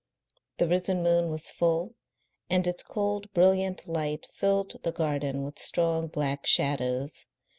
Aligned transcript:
The 0.57 0.67
risen 0.67 1.03
moon 1.03 1.29
was 1.29 1.51
full, 1.51 1.93
and 2.49 2.65
its 2.65 2.81
cold, 2.81 3.31
brilliant 3.33 3.87
light 3.87 4.25
filled 4.33 4.81
the 4.81 4.91
garden 4.91 5.43
with 5.43 5.59
strong 5.59 6.07
black 6.07 6.47
shadows. 6.47 7.27